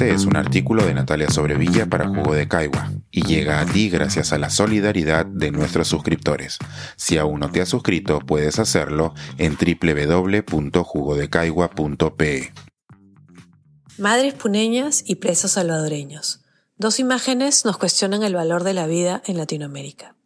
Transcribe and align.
Este 0.00 0.14
es 0.14 0.24
un 0.24 0.34
artículo 0.34 0.86
de 0.86 0.94
Natalia 0.94 1.28
Sobrevilla 1.28 1.84
para 1.84 2.08
Jugo 2.08 2.32
de 2.32 2.48
Caigua 2.48 2.90
y 3.10 3.22
llega 3.22 3.60
a 3.60 3.66
ti 3.66 3.90
gracias 3.90 4.32
a 4.32 4.38
la 4.38 4.48
solidaridad 4.48 5.26
de 5.26 5.50
nuestros 5.50 5.88
suscriptores. 5.88 6.56
Si 6.96 7.18
aún 7.18 7.40
no 7.40 7.50
te 7.50 7.60
has 7.60 7.68
suscrito, 7.68 8.18
puedes 8.20 8.58
hacerlo 8.58 9.12
en 9.36 9.58
www.jugodecaigua.pe. 9.58 12.54
Madres 13.98 14.32
puneñas 14.32 15.02
y 15.04 15.16
presos 15.16 15.50
salvadoreños. 15.50 16.40
Dos 16.78 16.98
imágenes 16.98 17.66
nos 17.66 17.76
cuestionan 17.76 18.22
el 18.22 18.34
valor 18.34 18.64
de 18.64 18.72
la 18.72 18.86
vida 18.86 19.22
en 19.26 19.36
Latinoamérica. 19.36 20.16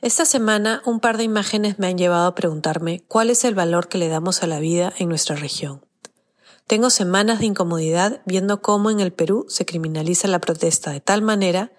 Esta 0.00 0.24
semana 0.24 0.82
un 0.84 0.98
par 0.98 1.18
de 1.18 1.22
imágenes 1.22 1.78
me 1.78 1.86
han 1.86 1.98
llevado 1.98 2.26
a 2.26 2.34
preguntarme 2.34 3.04
cuál 3.06 3.30
es 3.30 3.44
el 3.44 3.54
valor 3.54 3.86
que 3.86 3.98
le 3.98 4.08
damos 4.08 4.42
a 4.42 4.48
la 4.48 4.58
vida 4.58 4.92
en 4.98 5.08
nuestra 5.08 5.36
región. 5.36 5.85
Tengo 6.66 6.90
semanas 6.90 7.38
de 7.38 7.46
incomodidad 7.46 8.22
viendo 8.26 8.60
cómo 8.60 8.90
en 8.90 8.98
el 8.98 9.12
Perú 9.12 9.46
se 9.48 9.64
criminaliza 9.64 10.26
la 10.26 10.40
protesta 10.40 10.90
de 10.90 11.00
tal 11.00 11.22
manera 11.22 11.70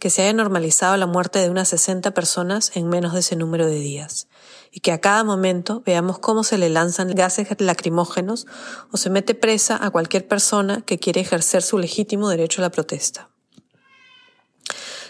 que 0.00 0.10
se 0.10 0.22
haya 0.22 0.32
normalizado 0.32 0.96
la 0.96 1.06
muerte 1.06 1.38
de 1.38 1.48
unas 1.48 1.68
60 1.68 2.10
personas 2.10 2.72
en 2.74 2.88
menos 2.88 3.12
de 3.12 3.20
ese 3.20 3.36
número 3.36 3.66
de 3.66 3.78
días, 3.78 4.26
y 4.72 4.80
que 4.80 4.90
a 4.90 5.00
cada 5.00 5.22
momento 5.22 5.84
veamos 5.86 6.18
cómo 6.18 6.42
se 6.42 6.58
le 6.58 6.70
lanzan 6.70 7.14
gases 7.14 7.46
lacrimógenos 7.60 8.48
o 8.90 8.96
se 8.96 9.10
mete 9.10 9.36
presa 9.36 9.78
a 9.80 9.90
cualquier 9.90 10.26
persona 10.26 10.80
que 10.80 10.98
quiere 10.98 11.20
ejercer 11.20 11.62
su 11.62 11.78
legítimo 11.78 12.28
derecho 12.28 12.62
a 12.62 12.64
la 12.64 12.70
protesta. 12.70 13.31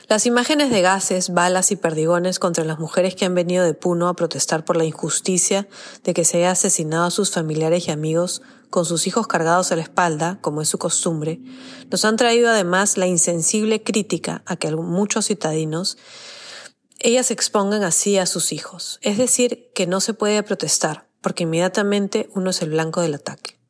Las 0.08 0.26
imágenes 0.26 0.70
de 0.70 0.82
gases, 0.82 1.32
balas 1.32 1.70
y 1.70 1.76
perdigones 1.76 2.38
contra 2.38 2.64
las 2.64 2.78
mujeres 2.78 3.14
que 3.14 3.24
han 3.24 3.34
venido 3.34 3.64
de 3.64 3.74
Puno 3.74 4.08
a 4.08 4.14
protestar 4.14 4.64
por 4.64 4.76
la 4.76 4.84
injusticia 4.84 5.68
de 6.02 6.12
que 6.12 6.24
se 6.24 6.38
haya 6.38 6.50
asesinado 6.50 7.04
a 7.04 7.10
sus 7.10 7.30
familiares 7.30 7.88
y 7.88 7.92
amigos 7.92 8.42
con 8.68 8.84
sus 8.84 9.06
hijos 9.06 9.26
cargados 9.26 9.70
a 9.70 9.76
la 9.76 9.82
espalda, 9.82 10.38
como 10.40 10.62
es 10.62 10.68
su 10.68 10.78
costumbre, 10.78 11.40
nos 11.90 12.04
han 12.04 12.16
traído 12.16 12.50
además 12.50 12.96
la 12.96 13.06
insensible 13.06 13.82
crítica 13.82 14.42
a 14.46 14.56
que 14.56 14.74
muchos 14.74 15.26
citadinos 15.26 15.98
ellas 16.98 17.30
expongan 17.30 17.82
así 17.82 18.16
a 18.16 18.26
sus 18.26 18.52
hijos. 18.52 18.98
Es 19.02 19.18
decir, 19.18 19.70
que 19.74 19.86
no 19.86 20.00
se 20.00 20.14
puede 20.14 20.42
protestar, 20.42 21.06
porque 21.20 21.42
inmediatamente 21.42 22.30
uno 22.34 22.50
es 22.50 22.62
el 22.62 22.70
blanco 22.70 23.02
del 23.02 23.14
ataque. 23.14 23.61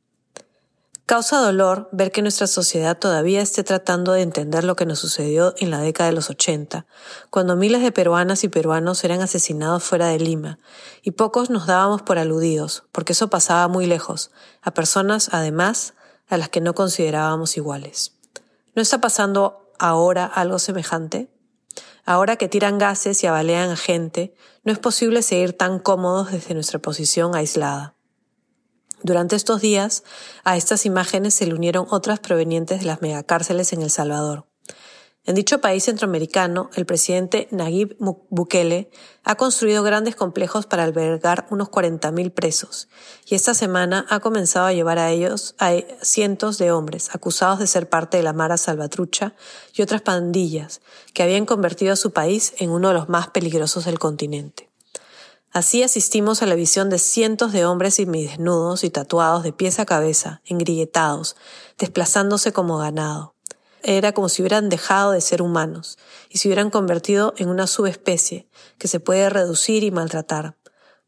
Causa 1.05 1.39
dolor 1.39 1.89
ver 1.91 2.13
que 2.13 2.23
nuestra 2.23 2.47
sociedad 2.47 2.97
todavía 2.97 3.43
esté 3.43 3.65
tratando 3.65 4.13
de 4.13 4.23
entender 4.23 4.63
lo 4.63 4.77
que 4.77 4.87
nos 4.87 5.01
sucedió 5.01 5.53
en 5.59 5.71
la 5.71 5.81
década 5.81 6.11
de 6.11 6.15
los 6.15 6.31
80, 6.31 6.87
cuando 7.29 7.57
miles 7.57 7.83
de 7.83 7.91
peruanas 7.91 8.45
y 8.45 8.49
peruanos 8.49 9.03
eran 9.03 9.21
asesinados 9.21 9.83
fuera 9.83 10.07
de 10.07 10.21
Lima, 10.21 10.59
y 11.03 11.11
pocos 11.11 11.51
nos 11.51 11.67
dábamos 11.67 12.03
por 12.03 12.19
aludidos, 12.19 12.85
porque 12.93 13.15
eso 13.15 13.29
pasaba 13.29 13.67
muy 13.67 13.87
lejos, 13.87 14.31
a 14.63 14.71
personas, 14.71 15.31
además, 15.33 15.95
a 16.29 16.37
las 16.37 16.49
que 16.49 16.61
no 16.61 16.73
considerábamos 16.75 17.57
iguales. 17.57 18.13
¿No 18.77 18.81
está 18.81 19.01
pasando 19.01 19.71
ahora 19.81 20.25
algo 20.25 20.61
semejante? 20.61 21.29
Ahora 22.05 22.37
que 22.37 22.49
tiran 22.49 22.79
gases 22.79 23.23
y 23.23 23.27
abalean 23.27 23.71
a 23.71 23.77
gente, 23.77 24.35
no 24.63 24.73
es 24.73 24.79
posible 24.79 25.23
seguir 25.23 25.53
tan 25.53 25.81
cómodos 25.81 26.31
desde 26.31 26.55
nuestra 26.55 26.79
posición 26.79 27.35
aislada. 27.35 27.95
Durante 29.03 29.35
estos 29.35 29.61
días, 29.61 30.05
a 30.45 30.57
estas 30.57 30.87
imágenes 30.87 31.35
se 31.35 31.47
le 31.47 31.55
unieron 31.55 31.87
otras 31.91 32.21
provenientes 32.21 32.81
de 32.81 32.87
las 32.87 33.03
megacárceles 33.03 33.73
en 33.73 33.83
El 33.83 33.91
Salvador. 33.91 34.47
En 35.25 35.37
dicho 35.37 35.61
país 35.61 35.85
centroamericano, 35.85 36.69
el 36.75 36.85
presidente 36.85 37.47
Nayib 37.53 37.97
Bukele 37.99 38.91
ha 39.23 39.37
construido 39.37 39.85
grandes 39.85 40.17
complejos 40.17 40.67
para 40.67 40.83
albergar 40.83 41.47
unos 41.51 41.69
40.000 41.69 42.33
presos, 42.33 42.89
y 43.27 43.37
esta 43.37 43.55
semana 43.55 44.05
ha 44.09 44.19
comenzado 44.19 44.67
a 44.67 44.73
llevar 44.73 44.99
a 44.99 45.11
ellos 45.11 45.55
a 45.61 45.75
cientos 46.01 46.59
de 46.59 46.73
hombres 46.73 47.15
acusados 47.15 47.61
de 47.61 47.69
ser 47.69 47.89
parte 47.89 48.17
de 48.17 48.25
la 48.25 48.33
Mara 48.33 48.57
Salvatrucha 48.57 49.35
y 49.75 49.83
otras 49.83 50.03
pandillas 50.03 50.81
que 51.15 51.23
habían 51.23 51.47
convertido 51.47 51.93
a 51.93 51.97
su 51.97 52.11
país 52.11 52.55
en 52.59 52.71
uno 52.71 52.89
de 52.89 52.95
los 52.95 53.09
más 53.09 53.29
peligrosos 53.29 53.85
del 53.85 54.01
continente. 54.01 54.72
Así 55.53 55.83
asistimos 55.83 56.41
a 56.41 56.47
la 56.47 56.55
visión 56.55 56.89
de 56.89 56.99
cientos 56.99 57.53
de 57.53 57.67
hombres 57.67 57.97
semidesnudos 57.97 58.85
y 58.85 58.91
tatuados 58.91 59.43
de 59.43 59.53
pies 59.53 59.79
a 59.79 59.85
cabeza, 59.85 60.41
engrilletados, 60.47 61.37
desplazándose 61.77 62.55
como 62.55 62.79
ganado. 62.79 63.35
Era 63.83 64.13
como 64.13 64.31
si 64.31 64.41
hubieran 64.41 64.71
dejado 64.71 65.13
de 65.13 65.21
ser 65.21 65.43
humanos 65.43 65.99
y 66.31 66.39
se 66.39 66.49
hubieran 66.49 66.71
convertido 66.71 67.35
en 67.37 67.51
una 67.51 67.67
subespecie 67.67 68.49
que 68.79 68.89
se 68.89 68.99
puede 68.99 69.29
reducir 69.29 69.85
y 69.85 69.91
maltratar. 69.91 70.57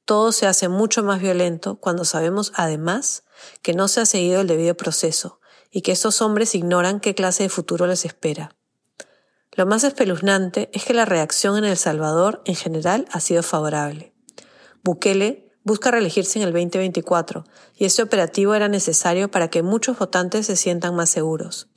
Todo 0.05 0.31
se 0.31 0.47
hace 0.47 0.69
mucho 0.69 1.03
más 1.03 1.23
violento 1.23 1.77
cuando 1.77 2.05
sabemos 2.05 2.53
además 2.55 3.23
que 3.63 3.73
no 3.73 3.89
se 3.89 4.03
ha 4.03 4.07
seguido 4.07 4.43
el 4.43 4.47
debido 4.47 4.77
proceso 4.77 5.41
y 5.71 5.81
que 5.81 5.93
estos 5.93 6.21
hombres 6.21 6.55
ignoran 6.55 7.01
qué 7.01 7.15
clase 7.15 7.45
de 7.45 7.49
futuro 7.49 7.87
les 7.87 8.05
espera. 8.05 8.55
Lo 9.53 9.65
más 9.65 9.85
espeluznante 9.85 10.69
es 10.75 10.85
que 10.85 10.93
la 10.93 11.07
reacción 11.07 11.57
en 11.57 11.65
El 11.65 11.79
Salvador 11.79 12.43
en 12.45 12.57
general 12.57 13.07
ha 13.11 13.21
sido 13.21 13.43
favorable. 13.43 14.14
Bukele 14.85 15.51
busca 15.65 15.91
reelegirse 15.91 16.39
en 16.39 16.47
el 16.47 16.53
2024 16.53 17.45
y 17.79 17.87
este 17.87 18.03
operativo 18.03 18.55
era 18.55 18.69
necesario 18.69 19.31
para 19.31 19.49
que 19.49 19.63
muchos 19.63 19.99
votantes 19.99 20.45
se 20.47 20.57
sientan 20.57 20.95
más 20.95 21.09
seguros. 21.09 21.69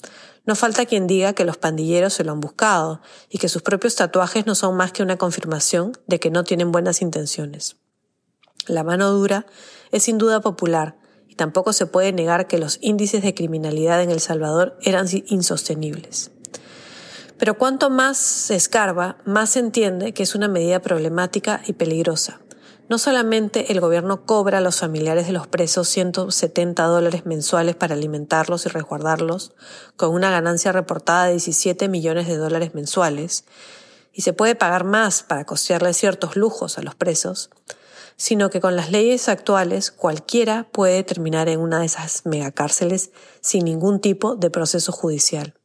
No 0.45 0.55
falta 0.55 0.85
quien 0.85 1.07
diga 1.07 1.31
que 1.31 1.45
los 1.45 1.57
pandilleros 1.57 2.13
se 2.13 2.25
lo 2.25 2.33
han 2.33 2.41
buscado 2.41 3.01
y 3.29 3.37
que 3.37 3.47
sus 3.47 3.61
propios 3.61 3.95
tatuajes 3.95 4.45
no 4.45 4.55
son 4.55 4.75
más 4.75 4.91
que 4.91 5.03
una 5.03 5.17
confirmación 5.17 5.93
de 6.07 6.19
que 6.19 6.29
no 6.29 6.43
tienen 6.43 6.73
buenas 6.73 7.01
intenciones. 7.01 7.77
La 8.67 8.83
mano 8.83 9.09
dura 9.11 9.45
es 9.91 10.03
sin 10.03 10.17
duda 10.17 10.41
popular 10.41 10.97
y 11.29 11.35
tampoco 11.35 11.71
se 11.71 11.85
puede 11.85 12.11
negar 12.11 12.47
que 12.47 12.57
los 12.57 12.77
índices 12.81 13.23
de 13.23 13.33
criminalidad 13.33 14.03
en 14.03 14.11
El 14.11 14.19
Salvador 14.19 14.77
eran 14.81 15.07
insostenibles. 15.27 16.31
Pero 17.37 17.57
cuanto 17.57 17.89
más 17.89 18.17
se 18.17 18.55
escarba, 18.55 19.17
más 19.23 19.51
se 19.51 19.59
entiende 19.59 20.13
que 20.13 20.23
es 20.23 20.35
una 20.35 20.49
medida 20.49 20.81
problemática 20.81 21.61
y 21.67 21.73
peligrosa. 21.73 22.41
No 22.89 22.97
solamente 22.97 23.73
el 23.73 23.81
gobierno 23.81 24.25
cobra 24.25 24.59
a 24.59 24.61
los 24.61 24.77
familiares 24.79 25.27
de 25.27 25.33
los 25.33 25.45
presos 25.45 25.89
170 25.89 26.83
dólares 26.85 27.25
mensuales 27.25 27.75
para 27.75 27.95
alimentarlos 27.95 28.65
y 28.65 28.69
resguardarlos, 28.69 29.51
con 29.97 30.11
una 30.11 30.31
ganancia 30.31 30.71
reportada 30.71 31.25
de 31.25 31.31
17 31.31 31.89
millones 31.89 32.27
de 32.27 32.37
dólares 32.37 32.73
mensuales, 32.73 33.43
y 34.13 34.21
se 34.21 34.31
puede 34.31 34.55
pagar 34.55 34.85
más 34.85 35.21
para 35.21 35.45
costearle 35.45 35.93
ciertos 35.93 36.37
lujos 36.37 36.77
a 36.77 36.81
los 36.81 36.95
presos, 36.95 37.49
sino 38.15 38.49
que 38.49 38.61
con 38.61 38.77
las 38.77 38.89
leyes 38.89 39.27
actuales 39.27 39.91
cualquiera 39.91 40.67
puede 40.71 41.03
terminar 41.03 41.49
en 41.49 41.59
una 41.59 41.79
de 41.79 41.85
esas 41.85 42.25
megacárceles 42.25 43.11
sin 43.41 43.65
ningún 43.65 43.99
tipo 43.99 44.35
de 44.35 44.49
proceso 44.49 44.93
judicial. 44.93 45.55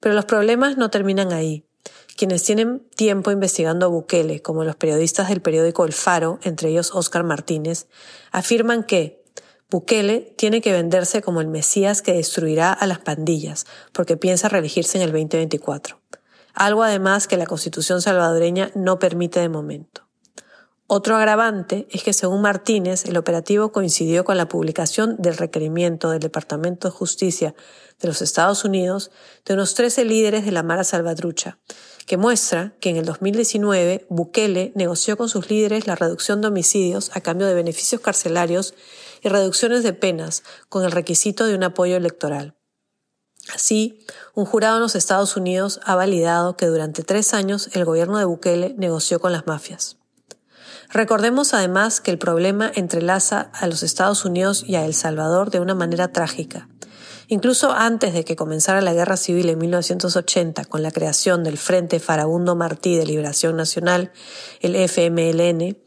Pero 0.00 0.14
los 0.14 0.24
problemas 0.24 0.78
no 0.78 0.90
terminan 0.90 1.32
ahí. 1.32 1.64
Quienes 2.16 2.42
tienen 2.42 2.80
tiempo 2.94 3.30
investigando 3.30 3.86
a 3.86 3.88
Bukele, 3.88 4.42
como 4.42 4.64
los 4.64 4.76
periodistas 4.76 5.28
del 5.28 5.40
periódico 5.40 5.84
El 5.84 5.92
Faro, 5.92 6.38
entre 6.42 6.68
ellos 6.70 6.94
Oscar 6.94 7.24
Martínez, 7.24 7.86
afirman 8.30 8.84
que 8.84 9.22
Bukele 9.70 10.34
tiene 10.36 10.60
que 10.60 10.72
venderse 10.72 11.22
como 11.22 11.40
el 11.40 11.48
Mesías 11.48 12.02
que 12.02 12.12
destruirá 12.12 12.72
a 12.72 12.86
las 12.86 12.98
pandillas, 12.98 13.66
porque 13.92 14.18
piensa 14.18 14.50
reelegirse 14.50 14.98
en 14.98 15.04
el 15.04 15.12
2024. 15.12 15.98
Algo 16.52 16.82
además 16.82 17.26
que 17.26 17.38
la 17.38 17.46
constitución 17.46 18.02
salvadoreña 18.02 18.70
no 18.74 18.98
permite 18.98 19.40
de 19.40 19.48
momento. 19.48 20.02
Otro 20.94 21.16
agravante 21.16 21.86
es 21.90 22.02
que, 22.02 22.12
según 22.12 22.42
Martínez, 22.42 23.06
el 23.06 23.16
operativo 23.16 23.72
coincidió 23.72 24.24
con 24.24 24.36
la 24.36 24.48
publicación 24.48 25.16
del 25.18 25.38
requerimiento 25.38 26.10
del 26.10 26.20
Departamento 26.20 26.88
de 26.88 26.92
Justicia 26.92 27.54
de 27.98 28.08
los 28.08 28.20
Estados 28.20 28.66
Unidos 28.66 29.10
de 29.46 29.54
unos 29.54 29.74
13 29.74 30.04
líderes 30.04 30.44
de 30.44 30.52
la 30.52 30.62
Mara 30.62 30.84
Salvatrucha, 30.84 31.58
que 32.06 32.16
muestra 32.16 32.74
que 32.80 32.90
en 32.90 32.96
el 32.96 33.04
2019 33.04 34.06
Bukele 34.08 34.72
negoció 34.74 35.16
con 35.16 35.28
sus 35.28 35.50
líderes 35.50 35.86
la 35.86 35.94
reducción 35.94 36.40
de 36.40 36.48
homicidios 36.48 37.10
a 37.14 37.20
cambio 37.20 37.46
de 37.46 37.54
beneficios 37.54 38.00
carcelarios 38.00 38.74
y 39.22 39.28
reducciones 39.28 39.82
de 39.82 39.92
penas 39.92 40.42
con 40.68 40.84
el 40.84 40.92
requisito 40.92 41.46
de 41.46 41.54
un 41.54 41.64
apoyo 41.64 41.96
electoral. 41.96 42.54
Así, 43.52 44.04
un 44.34 44.44
jurado 44.44 44.76
en 44.76 44.82
los 44.82 44.94
Estados 44.94 45.36
Unidos 45.36 45.80
ha 45.84 45.94
validado 45.94 46.56
que 46.56 46.66
durante 46.66 47.02
tres 47.02 47.34
años 47.34 47.70
el 47.72 47.84
gobierno 47.84 48.18
de 48.18 48.24
Bukele 48.24 48.74
negoció 48.78 49.20
con 49.20 49.32
las 49.32 49.46
mafias. 49.46 49.96
Recordemos 50.90 51.54
además 51.54 52.00
que 52.00 52.10
el 52.10 52.18
problema 52.18 52.70
entrelaza 52.74 53.50
a 53.54 53.66
los 53.66 53.82
Estados 53.82 54.24
Unidos 54.24 54.62
y 54.66 54.76
a 54.76 54.84
El 54.84 54.94
Salvador 54.94 55.50
de 55.50 55.58
una 55.58 55.74
manera 55.74 56.12
trágica, 56.12 56.68
Incluso 57.32 57.72
antes 57.72 58.12
de 58.12 58.26
que 58.26 58.36
comenzara 58.36 58.82
la 58.82 58.92
Guerra 58.92 59.16
Civil 59.16 59.48
en 59.48 59.56
1980, 59.56 60.66
con 60.66 60.82
la 60.82 60.90
creación 60.90 61.42
del 61.42 61.56
Frente 61.56 61.98
Farabundo 61.98 62.56
Martí 62.56 62.94
de 62.94 63.06
Liberación 63.06 63.56
Nacional, 63.56 64.12
el 64.60 64.76
FMLN, 64.76 65.78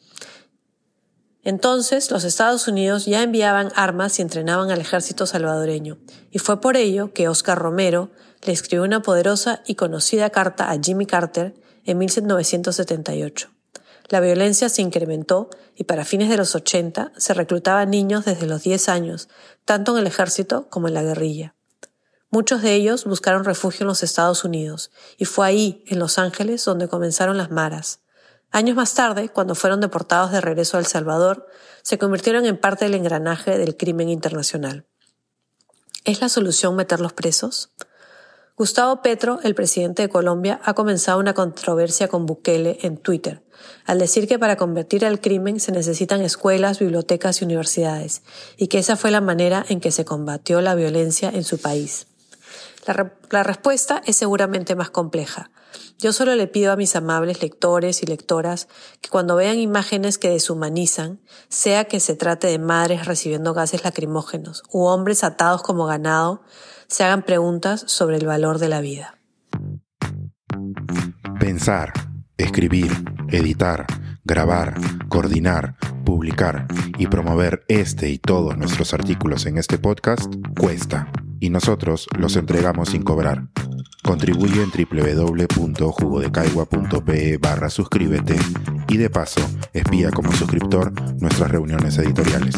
entonces 1.44 2.10
los 2.10 2.24
Estados 2.24 2.68
Unidos 2.68 3.06
ya 3.06 3.22
enviaban 3.22 3.72
armas 3.76 4.18
y 4.18 4.24
entrenaban 4.24 4.72
al 4.72 4.82
ejército 4.82 5.28
salvadoreño, 5.28 6.00
y 6.32 6.40
fue 6.40 6.60
por 6.62 6.78
ello 6.78 7.14
que 7.14 7.30
Oscar 7.30 7.60
Romero 7.60 8.10
le 8.42 8.52
escribió 8.52 8.84
una 8.84 9.04
poderosa 9.04 9.62
y 9.68 9.76
conocida 9.76 10.32
carta 10.32 10.72
a 10.72 10.80
Jimmy 10.82 11.06
Carter 11.06 11.54
en 11.86 12.00
1978. 12.00 13.55
La 14.07 14.19
violencia 14.19 14.69
se 14.69 14.81
incrementó 14.81 15.50
y 15.75 15.86
para 15.86 16.06
fines 16.06 16.30
de 16.30 16.38
los 16.38 16.54
80 16.54 17.12
se 17.18 17.34
reclutaban 17.34 17.90
niños 17.90 18.25
desde 18.25 18.46
los 18.46 18.63
10 18.63 18.90
años, 18.90 19.30
tanto 19.66 19.94
en 19.94 20.00
el 20.00 20.07
ejército 20.07 20.69
como 20.69 20.88
en 20.88 20.94
la 20.94 21.04
guerrilla. 21.04 21.56
Muchos 22.30 22.62
de 22.62 22.75
ellos 22.75 23.06
buscaron 23.06 23.46
refugio 23.46 23.84
en 23.84 23.88
los 23.88 24.04
Estados 24.04 24.44
Unidos, 24.44 24.92
y 25.18 25.25
fue 25.25 25.48
ahí, 25.48 25.84
en 25.88 26.00
Los 26.00 26.19
Ángeles, 26.19 26.66
donde 26.66 26.88
comenzaron 26.88 27.38
las 27.38 27.50
maras. 27.50 28.02
Años 28.52 28.75
más 28.75 28.94
tarde, 28.94 29.30
cuando 29.30 29.56
fueron 29.56 29.81
deportados 29.81 30.31
de 30.31 30.42
regreso 30.42 30.78
a 30.78 30.80
El 30.80 30.86
Salvador, 30.86 31.48
se 31.81 31.98
convirtieron 31.98 32.46
en 32.46 32.58
parte 32.58 32.86
del 32.86 32.96
engranaje 32.96 33.58
del 33.58 33.78
crimen 33.78 34.10
internacional. 34.10 34.86
¿Es 36.04 36.22
la 36.22 36.30
solución 36.30 36.75
meterlos 36.75 37.13
presos? 37.13 37.72
Gustavo 38.57 39.02
Petro, 39.02 39.40
el 39.44 39.54
presidente 39.54 40.04
de 40.04 40.07
Colombia, 40.07 40.62
ha 40.63 40.74
comenzado 40.75 41.19
una 41.19 41.34
controversia 41.34 42.07
con 42.07 42.25
Bukele 42.25 42.78
en 42.84 42.96
Twitter, 42.96 43.44
al 43.86 44.00
decir 44.00 44.30
que 44.30 44.40
para 44.40 44.56
convertir 44.56 45.06
al 45.06 45.19
crimen 45.19 45.60
se 45.60 45.74
necesitan 45.74 46.22
escuelas, 46.22 46.80
bibliotecas 46.80 47.42
y 47.42 47.44
universidades, 47.44 48.22
y 48.56 48.68
que 48.68 48.80
esa 48.80 48.96
fue 48.96 49.12
la 49.12 49.19
manera 49.19 49.66
en 49.68 49.81
que 49.81 49.92
se 49.92 50.06
combatió 50.06 50.62
la 50.62 50.74
violencia 50.74 51.30
en 51.30 51.44
su 51.44 51.57
país. 51.57 52.07
La, 53.30 53.44
respuesta 53.44 54.02
es 54.06 54.16
seguramente 54.16 54.74
más 54.75 54.90
compleja. 54.90 55.51
Yo 55.98 56.13
solo 56.13 56.36
le 56.36 56.48
pido 56.48 56.72
a 56.72 56.78
mis 56.78 56.96
amables 56.96 57.42
lectores 57.42 58.04
y 58.04 58.06
lectoras 58.06 58.69
que 59.01 59.10
cuando 59.10 59.36
vean 59.36 59.60
imágenes 59.60 60.18
que 60.18 60.30
deshumanizan, 60.30 61.19
sea 61.50 61.86
que 61.86 62.00
se 62.00 62.16
trate 62.16 62.48
de 62.48 62.60
madres 62.60 63.06
recibiendo 63.06 63.54
gases 63.54 63.84
lacrimógenos 63.84 64.63
u 64.72 64.86
hombres 64.86 65.25
atados 65.25 65.62
como 65.62 65.88
ganado, 65.88 66.44
se 66.88 67.04
hagan 67.04 67.24
preguntas 67.24 67.84
sobre 67.88 68.18
el 68.18 68.26
valor 68.26 68.60
de 68.60 68.70
la 68.70 68.82
vida. 68.82 69.18
Pensar, 71.40 71.94
escribir, 72.38 72.92
editar, 73.30 73.86
grabar, 74.24 74.76
coordinar, 75.10 75.76
publicar 76.04 76.68
y 76.98 77.08
promover 77.08 77.64
este 77.68 78.10
y 78.10 78.18
todos 78.18 78.58
nuestros 78.58 78.94
artículos 78.94 79.46
en 79.46 79.58
este 79.58 79.78
podcast 79.78 80.34
cuesta 80.60 81.12
y 81.40 81.50
nosotros 81.50 82.08
los 82.18 82.36
entregamos 82.36 82.90
sin 82.90 83.04
cobrar. 83.04 83.48
Contribuye 84.04 84.62
en 84.62 84.72
www.jugodecaigua.pe 84.72 87.38
barra 87.38 87.70
suscríbete 87.70 88.36
y 88.88 88.98
de 88.98 89.10
paso 89.10 89.42
espía 89.74 90.12
como 90.12 90.32
suscriptor 90.32 90.94
nuestras 91.20 91.50
reuniones 91.50 91.98
editoriales. 91.98 92.56